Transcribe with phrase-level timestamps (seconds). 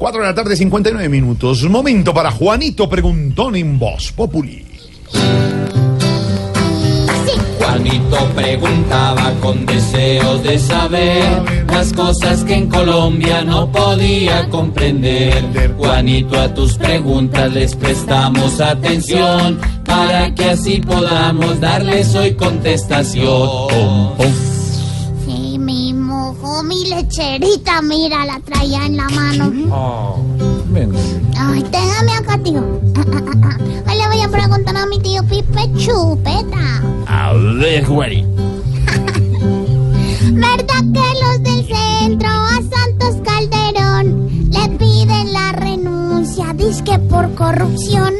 [0.00, 1.62] 4 de la tarde, 59 minutos.
[1.68, 4.64] Momento para Juanito Preguntón en Voz Populi.
[7.58, 15.74] Juanito preguntaba con deseos de saber las cosas que en Colombia no podía comprender.
[15.76, 23.68] Juanito, a tus preguntas les prestamos atención para que así podamos darles hoy contestación.
[24.18, 24.59] Sí, mi
[26.62, 29.52] mi lecherita, mira, la traía en la mano.
[31.36, 32.60] Ay, déjame acá, tío.
[32.60, 36.82] Hoy le voy a preguntar a mi tío Pipe Chupeta.
[37.06, 38.28] A ver, Juanito.
[40.32, 48.14] ¿Verdad que los del centro a Santos Calderón le piden la renuncia, disque por corrupción?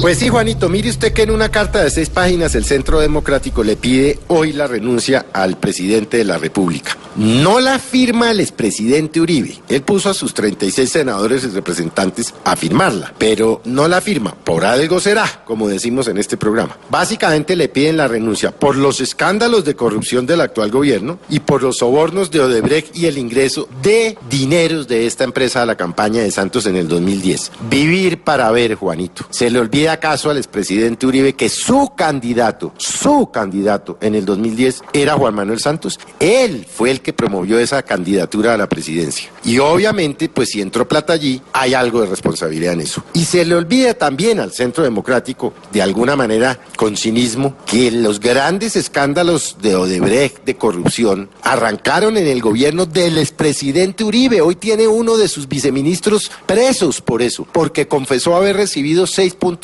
[0.00, 3.62] Pues sí, Juanito, mire usted que en una carta de seis páginas el Centro Democrático
[3.62, 6.96] le pide hoy la renuncia al presidente de la República.
[7.16, 9.60] No la firma el expresidente Uribe.
[9.68, 14.34] Él puso a sus 36 senadores y representantes a firmarla, pero no la firma.
[14.34, 16.76] Por algo será, como decimos en este programa.
[16.90, 21.62] Básicamente le piden la renuncia por los escándalos de corrupción del actual gobierno y por
[21.62, 26.22] los sobornos de Odebrecht y el ingreso de dineros de esta empresa a la campaña
[26.22, 27.52] de Santos en el 2010.
[27.70, 29.24] Vivir para ver, Juanito.
[29.30, 34.82] ¿Se le olvida acaso al expresidente Uribe que su candidato, su candidato en el 2010
[34.92, 35.98] era Juan Manuel Santos?
[36.20, 39.30] Él fue el que promovió esa candidatura a la presidencia.
[39.44, 43.02] Y obviamente, pues si entró plata allí, hay algo de responsabilidad en eso.
[43.14, 48.20] Y se le olvida también al Centro Democrático, de alguna manera, con cinismo, que los
[48.20, 54.40] grandes escándalos de Odebrecht, de corrupción, arrancaron en el gobierno del expresidente Uribe.
[54.40, 59.63] Hoy tiene uno de sus viceministros presos por eso, porque confesó haber recibido 6.5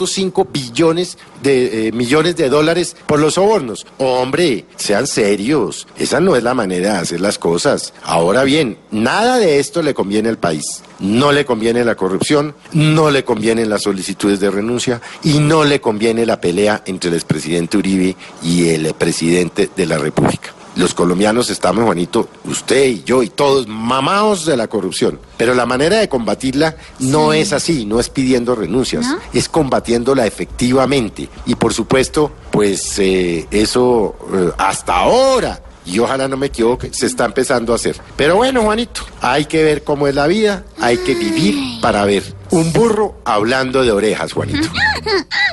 [0.53, 3.87] billones de eh, millones de dólares por los sobornos.
[3.99, 5.87] Hombre, sean serios.
[5.97, 7.93] Esa no es la manera de hacer las cosas.
[8.03, 10.83] Ahora bien, nada de esto le conviene al país.
[10.99, 15.81] No le conviene la corrupción, no le convienen las solicitudes de renuncia y no le
[15.81, 20.55] conviene la pelea entre el expresidente Uribe y el presidente de la República.
[20.81, 25.21] Los colombianos estamos, Juanito, usted y yo y todos, mamados de la corrupción.
[25.37, 29.19] Pero la manera de combatirla no es así, no es pidiendo renuncias, ¿No?
[29.35, 31.29] es combatiéndola efectivamente.
[31.45, 37.05] Y por supuesto, pues eh, eso eh, hasta ahora, y ojalá no me equivoque, se
[37.05, 38.01] está empezando a hacer.
[38.17, 42.23] Pero bueno, Juanito, hay que ver cómo es la vida, hay que vivir para ver.
[42.53, 44.67] Un burro hablando de orejas, Juanito.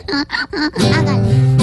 [0.07, 1.47] Hágale.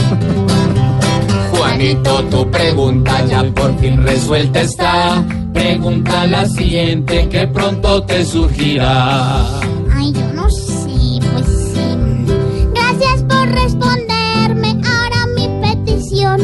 [1.85, 5.23] Juanito, tu pregunta ya por fin resuelta está.
[5.53, 9.61] Pregunta la siguiente que pronto te surgirá.
[9.93, 12.33] Ay, yo no sé, pues sí.
[12.73, 14.81] Gracias por responderme.
[14.83, 16.41] Ahora mi petición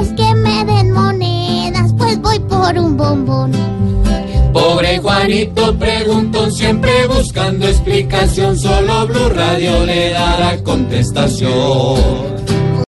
[0.00, 3.50] es que me den monedas, pues voy por un bombón.
[4.52, 12.36] Pobre Juanito preguntó siempre buscando explicación, solo Blue Radio le dará contestación.